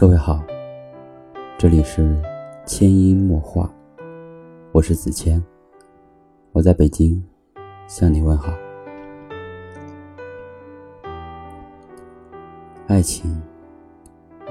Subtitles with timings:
[0.00, 0.42] 各位好，
[1.58, 2.16] 这里是
[2.64, 3.70] 千音墨画，
[4.72, 5.44] 我是子谦，
[6.52, 7.22] 我在北京
[7.86, 8.50] 向你问好。
[12.86, 13.38] 爱情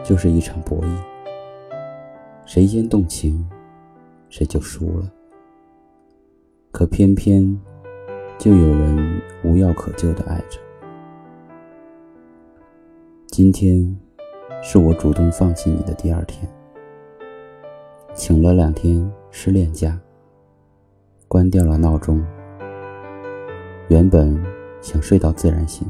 [0.03, 0.97] 就是一场博弈，
[2.45, 3.43] 谁先动情，
[4.29, 5.11] 谁就输了。
[6.71, 7.59] 可偏偏
[8.37, 10.59] 就有人无药可救的爱着。
[13.25, 13.99] 今天。
[14.61, 16.45] 是我主动放弃你的第二天，
[18.13, 19.97] 请了两天失恋假，
[21.29, 22.21] 关掉了闹钟。
[23.87, 24.37] 原本
[24.81, 25.87] 想睡到自然醒，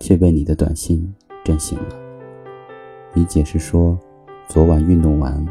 [0.00, 1.94] 却被你的短信震醒了。
[3.14, 3.96] 你解释说，
[4.48, 5.46] 昨晚运动完，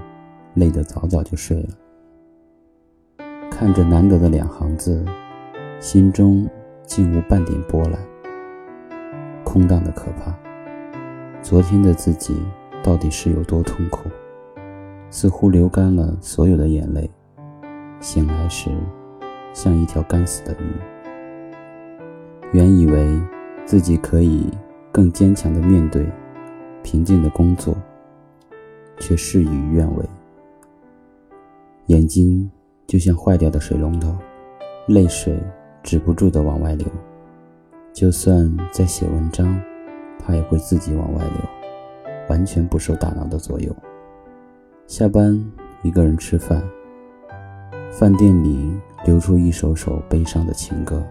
[0.56, 1.70] 累得早早就睡了。
[3.50, 5.04] 看着难得的两行字，
[5.80, 6.48] 心中
[6.84, 8.00] 竟无半点波澜，
[9.46, 10.38] 空荡的可怕。
[11.42, 12.36] 昨天的自己
[12.84, 14.10] 到底是有多痛苦？
[15.10, 17.10] 似乎流干了所有的眼泪，
[18.00, 18.70] 醒来时
[19.54, 20.66] 像一条干死的鱼。
[22.52, 23.20] 原以为
[23.66, 24.48] 自己可以
[24.92, 26.06] 更坚强的面对
[26.84, 27.76] 平静的工作，
[29.00, 30.06] 却事与愿违。
[31.88, 32.52] 眼睛
[32.86, 34.16] 就像坏掉的水龙头，
[34.88, 35.40] 泪水
[35.82, 36.88] 止不住的往外流。
[37.94, 39.60] 就算在写文章。
[40.30, 43.76] 他也会自己往外流，完全不受大脑的左右。
[44.86, 45.44] 下班
[45.82, 46.62] 一个人吃饭，
[47.90, 48.72] 饭店里
[49.06, 51.04] 流出一首首悲伤的情歌，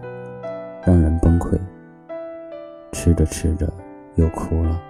[0.85, 1.59] 让人崩溃。
[2.93, 3.69] 吃着吃着
[4.15, 4.81] 又哭了。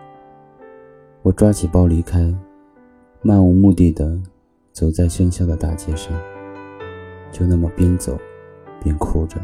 [1.23, 2.31] 我抓起包离开，
[3.23, 4.15] 漫无目的的
[4.71, 6.13] 走在喧嚣的大街上，
[7.31, 8.15] 就那么边走
[8.83, 9.39] 边哭着，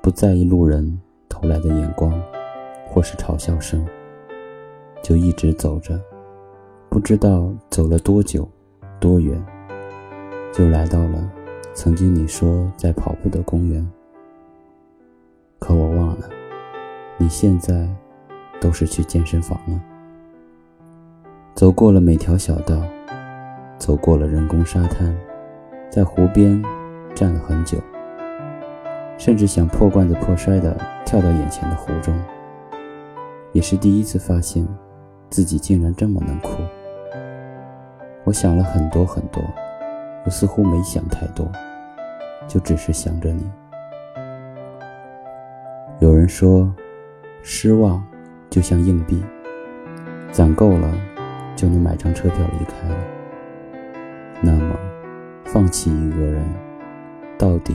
[0.00, 2.12] 不在意路人投来的眼光。
[2.88, 3.86] 或是嘲笑声，
[5.02, 6.00] 就一直走着，
[6.88, 8.48] 不知道走了多久、
[8.98, 9.44] 多远，
[10.52, 11.30] 就来到了
[11.74, 13.86] 曾经你说在跑步的公园。
[15.58, 16.28] 可我忘了，
[17.18, 17.88] 你现在
[18.60, 19.80] 都是去健身房了。
[21.54, 22.82] 走过了每条小道，
[23.78, 25.14] 走过了人工沙滩，
[25.90, 26.62] 在湖边
[27.14, 27.78] 站了很久，
[29.18, 32.14] 甚至想破罐子破摔的跳到眼前的湖中。
[33.56, 34.68] 也是第一次发现，
[35.30, 36.58] 自己竟然这么能哭。
[38.24, 39.42] 我想了很多很多，
[40.26, 41.50] 我似乎没想太多，
[42.46, 43.50] 就只是想着你。
[46.00, 46.70] 有人说，
[47.40, 48.04] 失望
[48.50, 49.24] 就像硬币，
[50.30, 50.94] 攒够了
[51.56, 52.98] 就能买张车票离开了。
[54.42, 54.76] 那么，
[55.46, 56.44] 放弃一个人，
[57.38, 57.74] 到底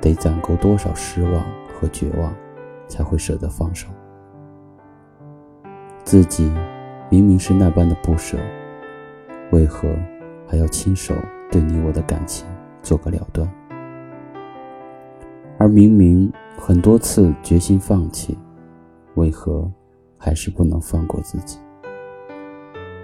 [0.00, 1.44] 得攒够多少失望
[1.78, 2.34] 和绝望，
[2.88, 3.88] 才会舍得放手？
[6.06, 6.48] 自己
[7.10, 8.38] 明明是那般的不舍，
[9.50, 9.88] 为何
[10.46, 11.12] 还要亲手
[11.50, 12.46] 对你我的感情
[12.80, 13.52] 做个了断？
[15.58, 18.38] 而明明很多次决心放弃，
[19.16, 19.68] 为何
[20.16, 21.58] 还是不能放过自己？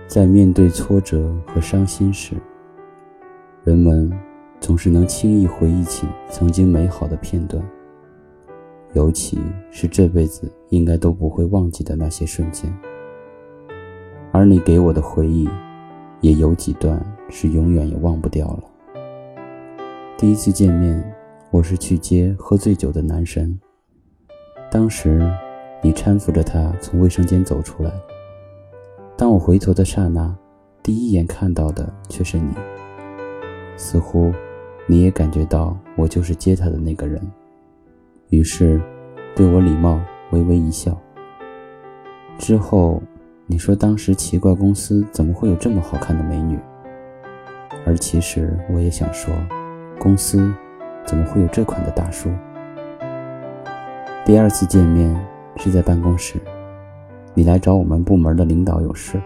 [0.07, 2.37] 在面对挫折和伤心时，
[3.65, 4.17] 人们
[4.61, 7.61] 总是能轻易回忆起曾经美好的片段，
[8.93, 9.41] 尤其
[9.73, 12.73] 是这辈子应该都不会忘记的那些瞬间。
[14.43, 15.49] 而你给我的回忆，
[16.21, 18.65] 也有几段是永远也忘不掉了。
[20.19, 21.15] 第一次见面，
[21.53, 23.57] 我是去接喝醉酒的男神。
[24.69, 25.31] 当时，
[25.81, 27.93] 你搀扶着他从卫生间走出来。
[29.17, 30.37] 当我回头的刹那，
[30.83, 32.53] 第一眼看到的却是你。
[33.77, 34.33] 似乎，
[34.89, 37.23] 你也感觉到我就是接他的那个人，
[38.31, 38.83] 于是，
[39.37, 40.01] 对我礼貌
[40.33, 41.01] 微微一笑。
[42.39, 43.01] 之后。
[43.53, 46.59] 你说当时奇怪公司怎么会有这么好看的美女？
[47.85, 49.31] 而其实我也想说，
[49.99, 50.51] 公司
[51.05, 52.31] 怎么会有这款的大叔？
[54.25, 55.15] 第二次见面
[55.57, 56.41] 是在办公室，
[57.35, 59.21] 你来找我们部门的领导有事。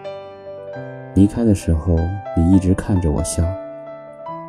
[1.15, 1.95] 离开的时候，
[2.35, 3.45] 你一直看着我笑，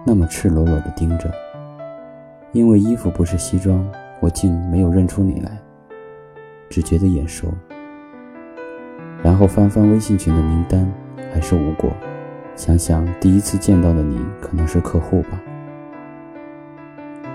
[0.04, 1.32] 那么赤裸裸的盯着。
[2.50, 3.88] 因为衣服不是西装，
[4.18, 5.56] 我竟没有认出你来，
[6.68, 7.46] 只觉得眼熟。
[9.28, 10.90] 然后翻翻微信群的名单，
[11.30, 11.92] 还是无果。
[12.56, 15.38] 想想第一次见到的你，可能是客户吧。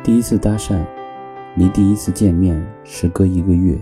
[0.02, 0.80] 第一次搭讪，
[1.54, 3.78] 离第一次见面时隔一个月。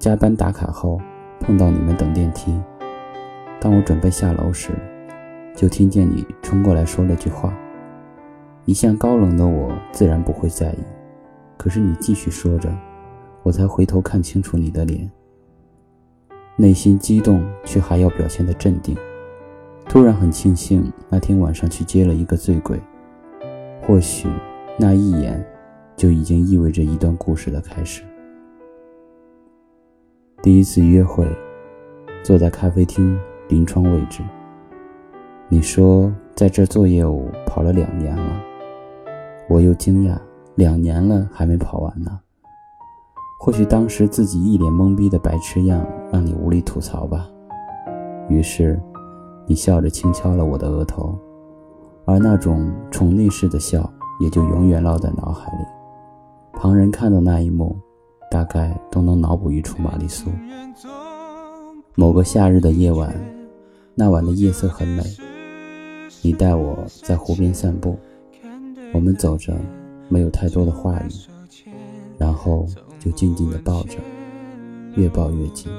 [0.00, 1.00] 加班打卡后
[1.38, 2.60] 碰到你们等电梯，
[3.60, 4.72] 当我准备下楼时，
[5.54, 7.56] 就听见你冲过来说了句话。
[8.64, 10.78] 一向高冷的我自然不会在意，
[11.56, 12.68] 可是你继续说着，
[13.44, 15.08] 我才回头看清楚你的脸。
[16.60, 18.94] 内心激动却还要表现的镇定。
[19.88, 22.78] 突然很庆幸那天晚上去接了一个醉鬼，
[23.80, 24.28] 或许
[24.78, 25.42] 那一眼
[25.96, 28.02] 就已经意味着一段故事的开始。
[30.42, 31.26] 第一次约会，
[32.22, 33.18] 坐在咖啡厅
[33.48, 34.22] 临窗位置。
[35.48, 38.42] 你说在这做业务跑了两年了，
[39.48, 40.18] 我又惊讶，
[40.56, 42.20] 两年了还没跑完呢。
[43.42, 45.82] 或许当时自己一脸懵逼的白痴样，
[46.12, 47.26] 让你无力吐槽吧。
[48.28, 48.78] 于是，
[49.46, 51.18] 你笑着轻敲了我的额头，
[52.04, 53.90] 而那种宠溺式的笑
[54.20, 55.64] 也就永远烙在脑海里。
[56.52, 57.74] 旁人看到那一幕。
[58.30, 60.30] 大概都能脑补一出玛丽苏。
[61.96, 63.12] 某个夏日的夜晚，
[63.92, 65.02] 那晚的夜色很美。
[66.22, 67.98] 你带我在湖边散步，
[68.94, 69.52] 我们走着，
[70.08, 71.08] 没有太多的话语，
[72.16, 72.64] 然后
[73.00, 73.96] 就静静地抱着，
[74.94, 75.72] 越抱越紧，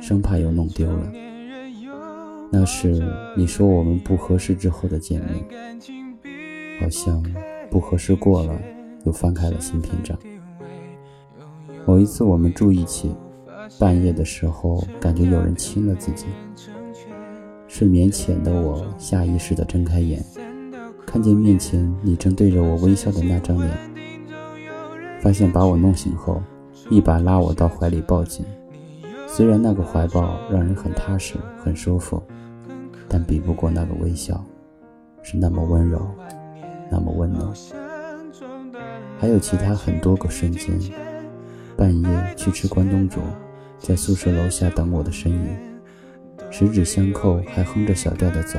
[0.00, 1.12] 生怕又弄丢了。
[2.50, 3.02] 那是
[3.36, 5.44] 你说我们不合适之后的见面，
[6.80, 7.22] 好像
[7.70, 8.58] 不合适过了，
[9.04, 10.16] 又翻开了新篇章。
[11.84, 13.12] 某一次我们住一起，
[13.78, 16.26] 半夜的时候感觉有人亲了自己。
[17.66, 20.24] 睡眠浅的我下意识地睁开眼，
[21.06, 23.70] 看见面前你正对着我微笑的那张脸。
[25.20, 26.42] 发现把我弄醒后，
[26.90, 28.44] 一把拉我到怀里抱紧。
[29.26, 32.20] 虽然那个怀抱让人很踏实、很舒服，
[33.08, 34.44] 但比不过那个微笑，
[35.22, 36.04] 是那么温柔，
[36.90, 37.48] 那么温暖。
[39.18, 40.78] 还有其他很多个瞬间。
[41.76, 43.20] 半夜去吃关东煮，
[43.78, 45.56] 在宿舍楼下等我的身影，
[46.50, 48.58] 十指相扣，还哼着小调的走。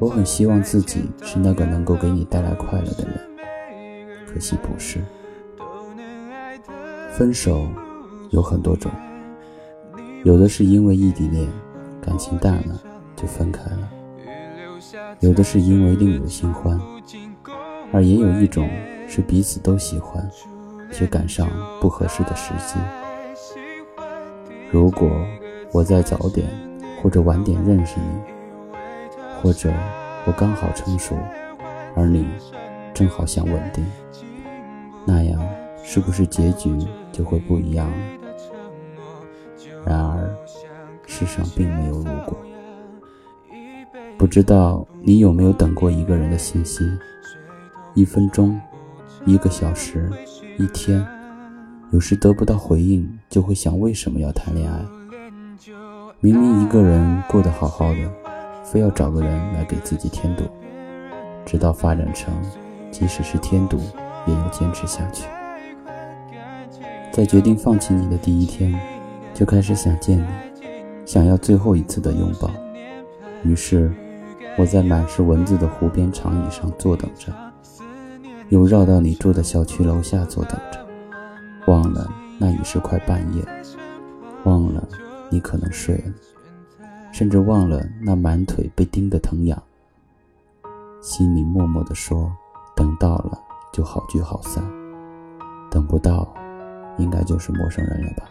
[0.00, 3.20] 我很希望自己是那个能够给你带来快乐的人，
[4.26, 4.98] 可惜不是。
[7.16, 7.68] 分手
[8.30, 8.90] 有很多种，
[10.24, 11.48] 有的是因为异地恋，
[12.00, 12.80] 感情淡了
[13.16, 13.88] 就分开了；
[15.20, 16.80] 有的是因为另有新欢，
[17.92, 18.68] 而也有一种
[19.08, 20.28] 是彼此都喜欢。
[20.92, 21.48] 却赶上
[21.80, 22.78] 不合适的时机。
[24.70, 25.10] 如果
[25.72, 26.46] 我再早点
[27.02, 28.76] 或者晚点认识你，
[29.42, 29.72] 或者
[30.24, 31.16] 我刚好成熟，
[31.96, 32.28] 而你
[32.94, 33.84] 正好想稳定，
[35.84, 36.76] 是不是结局
[37.12, 37.88] 就会不一样？
[39.84, 40.34] 然而，
[41.06, 42.36] 世上并没有如果。
[44.16, 46.90] 不知道你有没有等过一个人的信息？
[47.92, 48.58] 一分钟，
[49.26, 50.10] 一个小时。
[50.56, 51.04] 一天，
[51.90, 54.80] 有时得不到回应，就会想为什么要谈恋爱？
[56.20, 58.10] 明明一个人过得好好的，
[58.64, 60.44] 非要找个人来给自己添堵，
[61.44, 62.32] 直到发展成，
[62.90, 63.78] 即使是添堵，
[64.26, 65.26] 也要坚持下去。
[67.14, 68.76] 在决定放弃你的第一天，
[69.32, 70.26] 就开始想见你，
[71.06, 72.50] 想要最后一次的拥抱。
[73.44, 73.94] 于是，
[74.58, 77.32] 我在满是蚊子的湖边长椅上坐等着。
[78.48, 80.84] 又绕到你住的小区楼下坐等着，
[81.68, 83.44] 忘了那已是快半夜，
[84.42, 84.82] 忘了
[85.30, 86.12] 你可能睡了，
[87.12, 89.62] 甚至忘了那满腿被叮的疼痒。
[91.00, 92.32] 心里默默地说：
[92.74, 93.38] 等到了
[93.72, 94.64] 就好聚好散，
[95.70, 96.34] 等不到，
[96.98, 98.24] 应该就是陌生人了吧？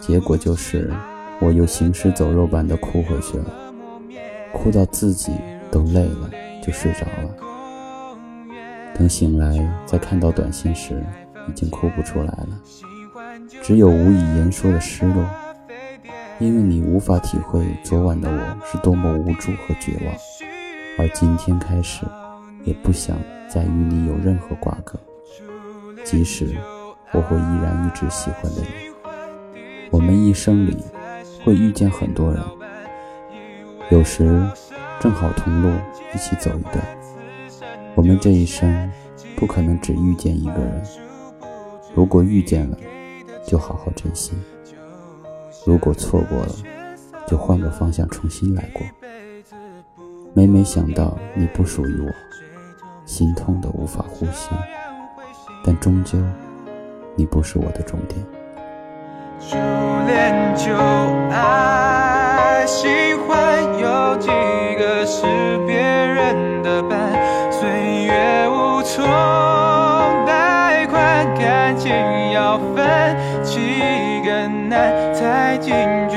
[0.00, 0.92] 结果就是
[1.40, 3.52] 我又行尸走肉般的哭回去了，
[4.52, 5.32] 哭到自己
[5.70, 6.30] 都累了，
[6.62, 7.34] 就睡着了。
[8.94, 11.02] 等醒来，再看到短信时，
[11.48, 12.60] 已经哭不出来了，
[13.62, 15.24] 只有无以言说的失落。
[16.40, 20.14] 因为你无法体会昨晚的我是多么无助和绝望，
[20.98, 22.04] 而今天开始，
[22.64, 23.16] 也不想
[23.48, 24.98] 再与你有任何瓜葛。
[26.04, 26.56] 即使
[27.14, 28.90] 我会依然一直喜欢的你，
[29.90, 30.76] 我们一生里
[31.44, 32.42] 会遇见很多人，
[33.90, 34.44] 有时
[34.98, 35.70] 正好同路，
[36.12, 36.84] 一起走一段。
[37.94, 38.90] 我们这一生
[39.36, 40.82] 不可能只遇见一个人，
[41.94, 42.76] 如果遇见了，
[43.46, 44.34] 就好好珍惜；
[45.64, 46.52] 如果错过了，
[47.28, 48.82] 就换个方向重新来过。
[50.32, 52.10] 每每想到你不属于我，
[53.06, 54.48] 心痛的无法呼吸，
[55.64, 56.18] 但终究
[57.16, 58.24] 你不是我的终点。
[59.40, 59.56] 初
[60.06, 60.74] 恋就
[61.30, 64.28] 爱，喜欢有几
[64.78, 65.26] 个是
[65.66, 66.98] 别人的伴。
[67.52, 67.68] 岁
[68.04, 69.04] 月无从
[70.26, 71.92] 贷款感情
[72.32, 73.60] 要分期
[74.24, 75.74] 更难，才惊
[76.08, 76.16] 觉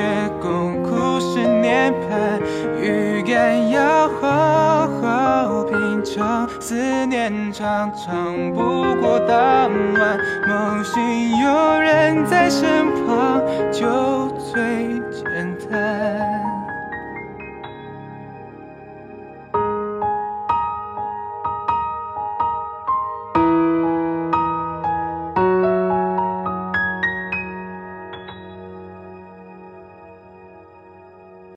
[6.68, 8.60] 思念常常不
[8.96, 10.20] 过当晚，
[10.50, 14.17] 梦醒有人在身旁，就。